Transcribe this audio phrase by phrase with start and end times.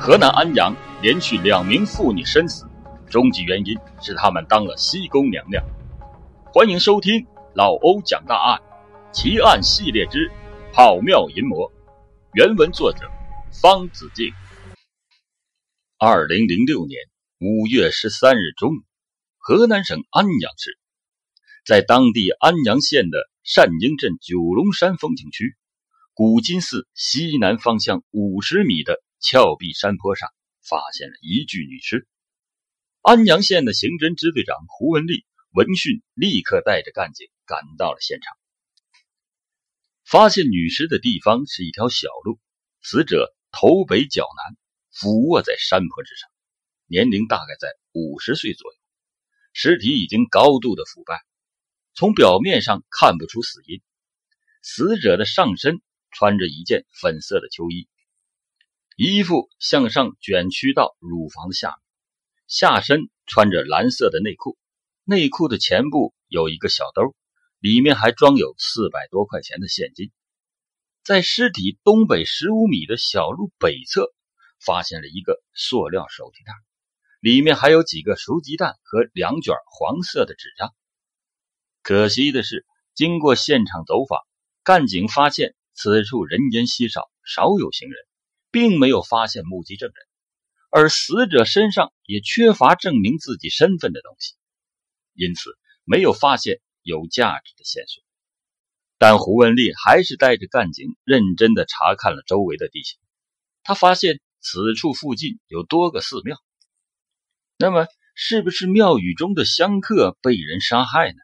[0.00, 2.64] 河南安阳连续两名妇女身死，
[3.10, 5.62] 终极原因是他们当了西宫娘娘。
[6.54, 8.62] 欢迎收听老欧讲大案
[9.12, 10.28] 奇案系列之
[10.72, 11.68] 《跑庙淫魔》，
[12.32, 13.10] 原文作者
[13.50, 14.32] 方子敬。
[15.98, 16.96] 二零零六年
[17.40, 18.80] 五月十三日中午，
[19.36, 20.78] 河南省安阳市，
[21.66, 25.56] 在当地安阳县的单英镇九龙山风景区
[26.14, 29.02] 古金寺西南方向五十米的。
[29.20, 30.32] 峭壁山坡上
[30.62, 32.06] 发现了一具女尸。
[33.02, 38.36] 安阳县的刑侦支队长胡文丽闻讯，立刻带着干警赶到了现场。
[40.04, 42.38] 发现女尸的地方是一条小路，
[42.82, 44.56] 死者头北脚南，
[44.90, 46.30] 俯卧在山坡之上，
[46.86, 48.78] 年龄大概在五十岁左右。
[49.52, 51.20] 尸体已经高度的腐败，
[51.94, 53.82] 从表面上看不出死因。
[54.62, 55.80] 死者的上身
[56.10, 57.88] 穿着一件粉色的秋衣。
[59.00, 61.76] 衣服向上卷曲到乳房的下面，
[62.48, 64.58] 下身穿着蓝色的内裤，
[65.04, 67.14] 内裤的前部有一个小兜，
[67.60, 70.10] 里面还装有四百多块钱的现金。
[71.04, 74.12] 在尸体东北十五米的小路北侧，
[74.58, 76.52] 发现了一个塑料手提袋，
[77.20, 80.74] 里面还有几个熟鸡蛋和两卷黄色的纸张。
[81.84, 84.18] 可惜的是，经过现场走访，
[84.64, 88.07] 干警发现此处人烟稀少，少有行人。
[88.58, 90.06] 并没有发现目击证人，
[90.68, 94.34] 而死者身上也缺乏证明自己身份的东西，
[95.14, 98.02] 因此没有发现有价值的线索。
[98.98, 102.98] 但胡文丽还是带着干警认真的查看了周围的地形，
[103.62, 106.36] 他发现此处附近有多个寺庙。
[107.58, 111.18] 那么，是不是庙宇中的香客被人杀害呢？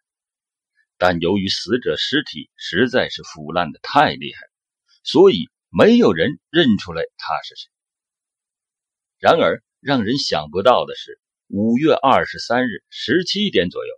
[0.99, 4.41] 但由于死者尸体实在是腐烂的太厉害，
[5.03, 5.51] 所以。
[5.77, 7.69] 没有人认出来他是谁。
[9.19, 11.19] 然而，让人想不到的是，
[11.49, 13.93] 五月二十三日十七点左右，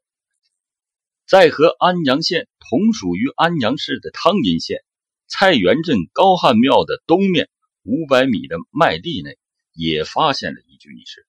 [1.27, 4.85] 在和安阳县同属于安阳市的汤阴县
[5.27, 7.51] 菜园镇高汉庙的东面
[7.83, 9.39] 五百米的麦地内，
[9.75, 11.27] 也发现了一具女尸。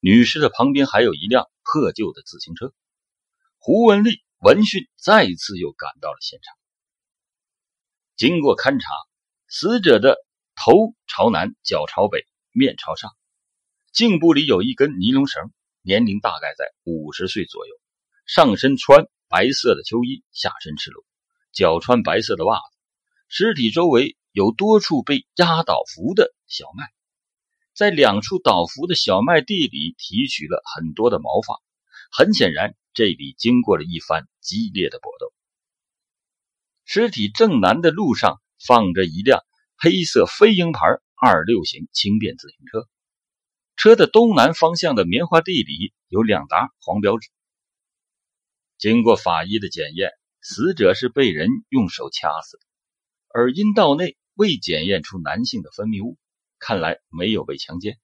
[0.00, 2.72] 女尸的旁边还有一辆破旧的自行车。
[3.58, 6.56] 胡文丽闻讯，再次又赶到了现场。
[8.16, 8.88] 经过勘查。
[9.58, 10.18] 死者的
[10.54, 13.16] 头朝南，脚朝北，面朝上，
[13.90, 15.50] 颈部里有一根尼龙绳，
[15.80, 17.72] 年龄大概在五十岁左右。
[18.26, 21.02] 上身穿白色的秋衣，下身赤裸，
[21.54, 22.76] 脚穿白色的袜子。
[23.28, 26.84] 尸体周围有多处被压倒伏的小麦，
[27.72, 31.62] 在两处倒伏的小麦地里提取了很多的毛发。
[32.12, 35.32] 很显然，这里经过了一番激烈的搏斗。
[36.84, 38.38] 尸体正南的路上。
[38.58, 39.44] 放着一辆
[39.76, 40.80] 黑色飞鹰牌
[41.20, 42.88] 二六型轻便自行车，
[43.76, 47.28] 车的东南方向的棉花地里有两沓黄标纸。
[48.78, 52.62] 经过法医的检验，死者是被人用手掐死的，
[53.28, 56.18] 而阴道内未检验出男性的分泌物，
[56.58, 57.98] 看来没有被强奸。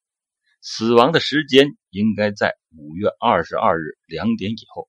[0.61, 4.89] 死亡的时间应该在五月二十二日两点以后。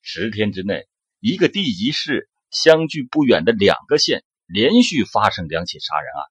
[0.00, 0.88] 十天之内，
[1.20, 2.28] 一个地级市。
[2.52, 6.26] 相距不远的两个县连续发生两起杀人案，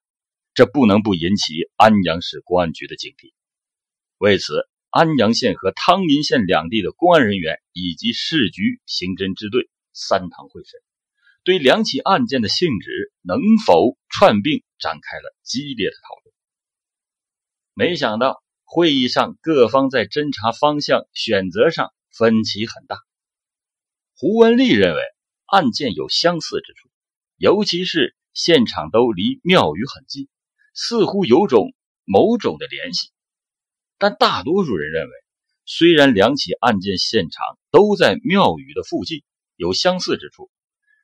[0.54, 3.34] 这不能不引起安阳市公安局的警惕。
[4.18, 10.80] 为此，安阳县和汤阴县两地的公安人员以及市局刑侦支队三堂会审，
[11.42, 16.34] 对两起案件的性质能否串并展开了激烈的讨论。
[17.74, 22.96] 没想到，会议上各方在侦查方向选择上分歧很大。
[24.16, 25.02] 胡文丽认为。
[25.52, 26.88] 案件有相似之处，
[27.36, 30.30] 尤其是现场都离庙宇很近，
[30.72, 31.74] 似乎有种
[32.06, 33.10] 某种的联系。
[33.98, 35.12] 但大多数人认为，
[35.66, 39.24] 虽然两起案件现场都在庙宇的附近，
[39.56, 40.50] 有相似之处，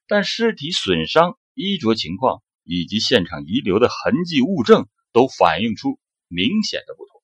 [0.06, 7.22] 但尸体损伤、衣着情况以及现场遗留的痕迹物证都反映出明显的不同。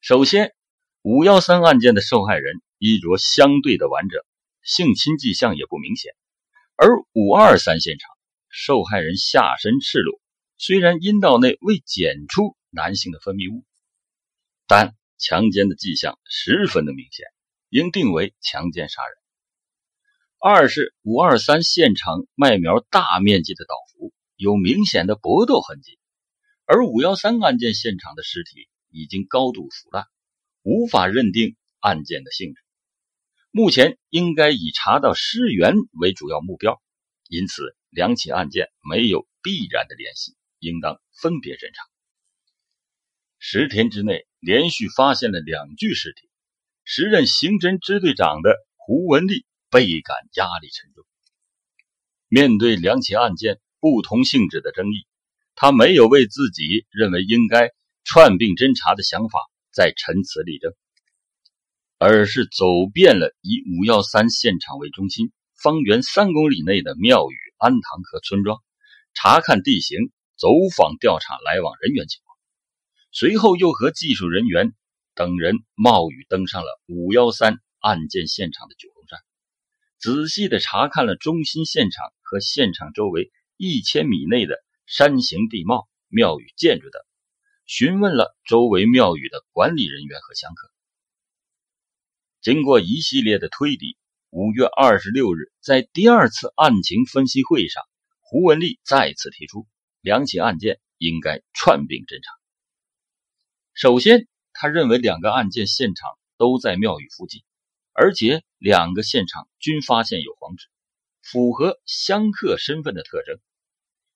[0.00, 0.56] 首先，
[1.02, 4.20] 五幺三案件的受害人衣着相对的完整。
[4.66, 6.12] 性侵迹象也不明显，
[6.74, 8.10] 而五二三现场
[8.48, 10.20] 受害人下身赤裸，
[10.58, 13.64] 虽然阴道内未检出男性的分泌物，
[14.66, 17.26] 但强奸的迹象十分的明显，
[17.68, 19.16] 应定为强奸杀人。
[20.40, 25.96] 二是五二三现场麦苗大面积的倒伏，有明显的搏斗痕迹，
[26.64, 30.06] 而五幺三案件现场的尸体已经高度腐烂，
[30.62, 32.65] 无法认定案件的性质。
[33.56, 36.78] 目前应该以查到尸源为主要目标，
[37.26, 41.82] 因此两起案件没有必然的联系，应当分别侦查。
[43.38, 46.28] 十天之内连续发现了两具尸体，
[46.84, 51.06] 时任刑侦支队长的胡文丽倍感压力沉重。
[52.28, 55.06] 面对两起案件不同性质的争议，
[55.54, 57.70] 他没有为自己认为应该
[58.04, 59.40] 串并侦查的想法
[59.72, 60.74] 再陈词立证，
[61.98, 68.62] 而是走遍了以五幺三现场为中心、方圆三公里内的庙宇、庵堂和村庄，
[69.14, 72.36] 查看地形，走访调查来往人员情况。
[73.12, 74.74] 随后又和技术人员
[75.14, 79.18] 等人冒雨登上了五幺三案件现场的九龙山，
[79.98, 87.00] 仔细的查看了中心现场和现场周围一千米内的山形地貌、庙宇建筑等，
[87.64, 90.70] 询问了周围庙宇的管理人员和香客。
[92.46, 93.96] 经过一系列的推理，
[94.30, 97.82] 五月二十六日，在第二次案情分析会上，
[98.20, 99.66] 胡文丽再次提出，
[100.00, 102.30] 两起案件应该串并侦查。
[103.74, 106.08] 首先，他认为两个案件现场
[106.38, 107.42] 都在庙宇附近，
[107.92, 110.68] 而且两个现场均发现有黄纸，
[111.22, 113.40] 符合香客身份的特征。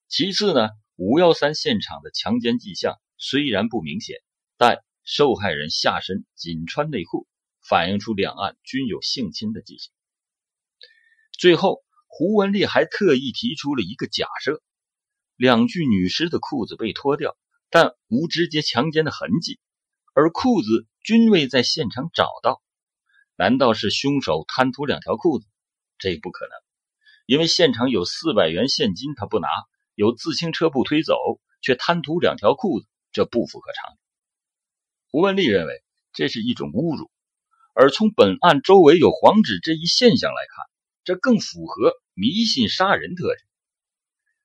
[0.07, 4.15] 其次呢，五幺三现场的强奸迹象虽然不明显，
[4.55, 7.27] 但受害人下身仅穿内裤，
[7.71, 9.93] 反映出两岸均有性侵的迹象。
[11.31, 14.61] 最后，胡文丽还特意提出了一个假设：
[15.37, 17.37] 两具女尸的裤子被脱掉。
[17.69, 19.57] 但无直接强奸的痕迹，
[20.13, 22.61] 而裤子均未在现场找到。
[23.37, 25.47] 难道是凶手贪图两条裤子？
[25.97, 26.51] 这不可能，
[27.25, 29.47] 因为现场有四百元现金，他不拿；
[29.95, 31.15] 有自行车不推走，
[31.61, 33.97] 却贪图两条裤子，这不符合常理。
[35.09, 35.81] 胡文丽认为
[36.11, 37.09] 这是一种侮辱，
[37.73, 40.65] 而从本案周围有黄纸这一现象来看，
[41.03, 43.45] 这更符合迷信杀人特征。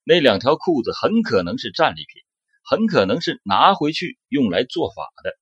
[0.05, 2.23] 那两条裤子很可能是战利品。
[2.69, 5.39] 很可能是拿回去用来做法的，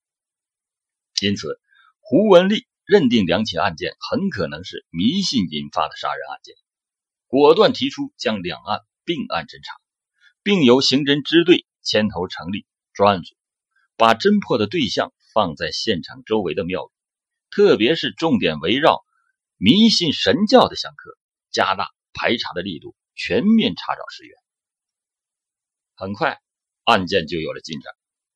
[1.26, 1.58] 因此
[2.00, 6.54] 胡文丽认定两起案件很可能是迷信引发的杀人案件，
[7.26, 9.72] 果断提出将两案并案侦查，
[10.42, 13.34] 并由刑侦支队牵头成立专案组，
[13.96, 16.90] 把侦破的对象放在现场周围的庙宇，
[17.55, 19.05] 特别是重点围绕
[19.59, 21.17] 迷信神教的香客，
[21.53, 24.37] 加大排查的力度，全面查找尸源。
[25.95, 26.41] 很快。
[26.83, 27.95] 案件就有了进展。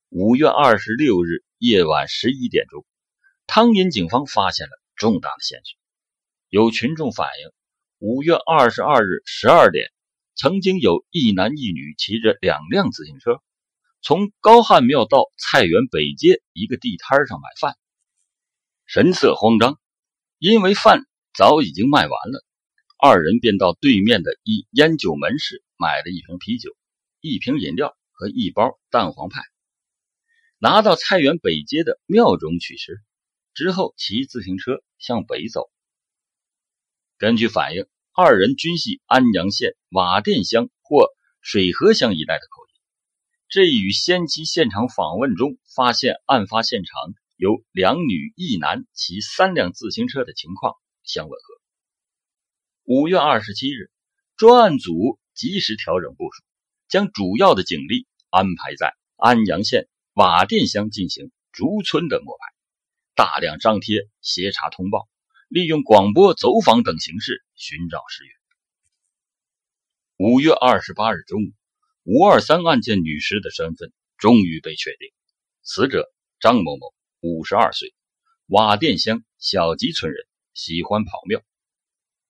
[0.09, 2.87] 五月二十六日夜晚十一点钟，
[3.47, 5.77] 汤阴警方发现了重大的线索。
[6.49, 7.51] 有群众反映，
[7.99, 9.91] 五月二十二日十二点，
[10.35, 13.43] 曾经有一男一女骑着两辆自行车，
[14.01, 17.77] 从高汉庙到菜园北街一个地摊上买饭，
[18.89, 19.79] 神色慌张，
[20.39, 21.03] 因为饭
[21.33, 22.45] 早已经卖完了。
[22.99, 26.77] 二人便到对面的一烟酒门市买了一瓶啤酒，
[27.21, 27.95] 一瓶饮料。
[28.21, 29.43] 和一包蛋黄派，
[30.59, 33.01] 拿到菜园北街的庙中取食，
[33.55, 35.71] 之后骑自行车向北走。
[37.17, 41.07] 根据反映，二人均系安阳县瓦店乡或
[41.41, 42.81] 水河乡一带的口音，
[43.49, 46.91] 这与先期现场访问中发现案发现场
[47.39, 50.75] 有两女一男骑三辆自行车的情况
[51.05, 51.55] 相吻合。
[52.83, 53.93] 五月二十七日，
[54.37, 56.43] 专案组及时调整部署。
[56.89, 62.55] 将主要的警力安排在安阳县瓦店乡进行逐村的摸排，
[63.15, 65.07] 大量张贴协查通报，
[65.49, 68.33] 利用广播走访等形式寻找尸源。
[70.17, 71.53] 五月二十八日中午，
[72.03, 75.13] 五二三案件女尸的身份终于被确定，
[75.63, 76.11] 死者
[76.41, 77.95] 张某某，五十二岁，
[78.47, 81.43] 瓦店乡小集村人，喜欢跑庙。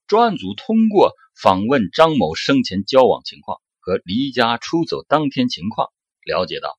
[0.06, 3.60] 专案组通过访问张某生前交往情况。
[3.80, 5.88] 和离家出走当天情况
[6.22, 6.78] 了解到，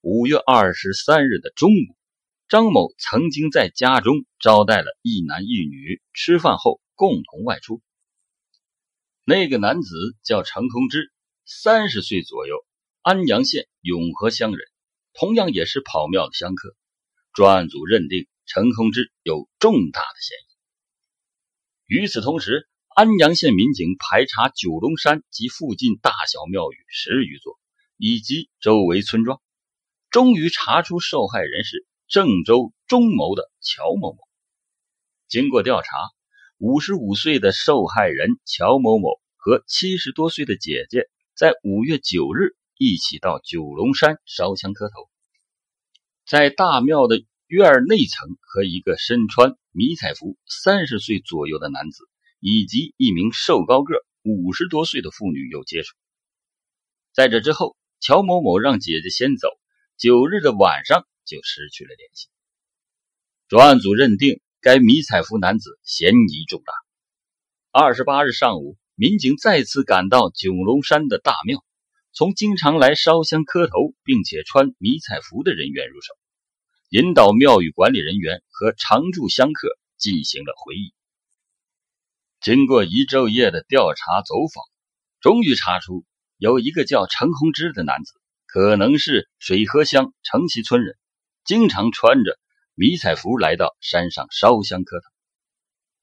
[0.00, 1.94] 五月二十三日的中午，
[2.48, 7.82] 张某曾经在家中招待了一男一女，吃饭后共同外出。
[9.22, 11.12] 那个男子叫程空之，
[11.44, 12.64] 三十岁左右，
[13.02, 14.66] 安阳县永和乡人，
[15.12, 16.74] 同样也是跑庙的香客。
[17.36, 22.00] 专案组认定陈空之有重大的嫌疑。
[22.00, 27.58] 与此同时，安阳县民警排查九龙山及附近大小庙宇十余座，
[27.98, 29.38] 以及周围村庄，
[30.08, 34.18] 终于查出受害人是郑州钟某的乔某某。
[35.28, 35.90] 经过调查，
[36.56, 45.10] 五十五岁的受害人乔某某和七十多岁的姐姐在五月九日一起到九龙山烧香磕头，
[46.26, 52.04] 在大庙的院内层和一个身穿迷彩服、三十岁左右的男子。
[52.38, 55.96] 以及一名瘦高个、五十多岁的妇女有接触。
[57.12, 59.48] 在这之后，乔某某让姐姐先走。
[59.96, 62.28] 九日的晚上，就失去了联系。
[63.48, 66.72] 专案组认定该迷彩服男子嫌疑重大。
[67.72, 71.64] 二十八日上午，民警再次赶到九龙山的大庙，
[72.16, 76.14] 从经常来烧香磕头并且穿迷彩服的人员入手，
[76.88, 79.68] 引导庙宇管理人员和常住香客
[79.98, 80.94] 进行了回忆。
[82.40, 84.64] 经过一昼夜的调查走访，
[85.20, 86.06] 终于查出
[86.38, 88.14] 有一个叫陈洪之的男子，
[88.46, 90.96] 可能是水河乡城西村人，
[91.44, 92.38] 经常穿着。
[92.78, 95.04] 迷彩服来到山上烧香磕头，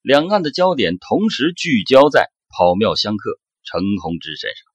[0.02, 4.73] 两岸的焦点同时聚焦在跑庙香客陈洪之身上。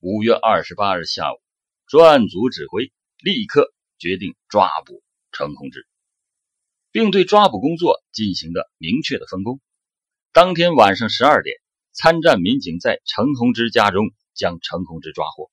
[0.00, 1.36] 五月二十八日下午，
[1.86, 5.02] 专案组指挥立刻决定抓捕
[5.32, 5.86] 程洪志，
[6.92, 9.60] 并对抓捕工作进行了明确的分工。
[10.32, 11.56] 当天晚上十二点，
[11.92, 15.50] 参战民警在程洪之家中将程洪之抓获，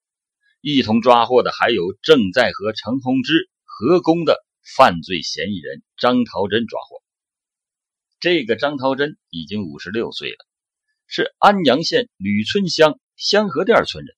[0.62, 4.44] 一同抓获的还有正在和程洪之合工的。
[4.75, 7.04] 犯罪嫌疑人张桃珍抓获。
[8.20, 10.38] 这个张桃珍已经五十六岁了，
[11.06, 14.16] 是安阳县吕村乡香河店村人。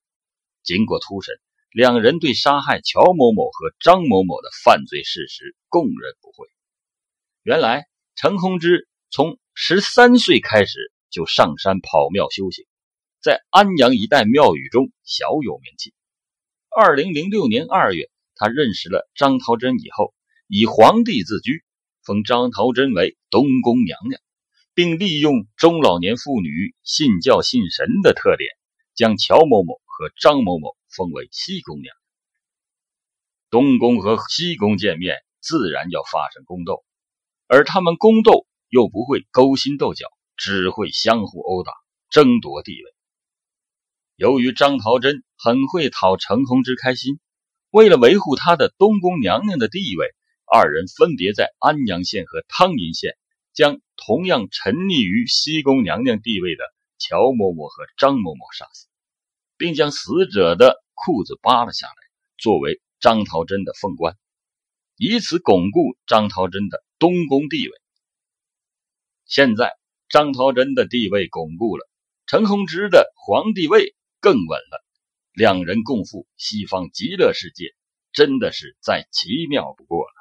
[0.68, 1.40] 经过突审，
[1.72, 6.50] 两人对杀害乔某某和张某某的犯罪事实供认不讳。
[7.42, 12.66] 原来，陈洪之从十三岁开始就上山跑庙修行，
[13.22, 15.94] 在安阳一带庙宇中小有名气。
[16.70, 20.14] 二零零六年二月，他认识了张桃珍以后。
[20.50, 21.64] 以皇帝自居，
[22.04, 24.22] 封张桃珍为东宫娘娘，
[24.74, 28.50] 并利用中老年妇女信教信神的特点，
[28.96, 31.96] 将乔某某和张某某封为西宫娘娘。
[33.50, 36.86] 东宫和西宫见面，自然要发生宫斗，
[37.48, 41.74] 而他们宫斗又不会勾心斗角，只会相互殴打，
[42.12, 42.94] 争夺地位。
[44.16, 47.20] 由于张桃珍很会讨陈红之开心，
[47.72, 50.14] 为了维护她的东宫娘娘的地位。
[50.50, 53.18] 二人分别在安阳县和汤阴县
[53.52, 56.64] 将同样沉溺于西宫娘娘地位的
[56.98, 58.88] 乔某某和张某某杀死，
[59.58, 61.94] 并将死者的裤子扒了下来，
[62.38, 64.16] 作为张桃珍的凤冠，
[64.96, 67.74] 以此巩固张桃珍的东宫地位。
[69.26, 69.74] 现在
[70.10, 71.88] 张桃珍的地位巩固了，
[72.26, 74.86] 陈洪之的皇帝位更稳了，
[75.34, 77.76] 两人共赴西方极乐世界，
[78.12, 80.17] 真的是再奇妙不过了。